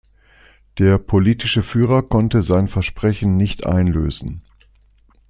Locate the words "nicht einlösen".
3.37-4.41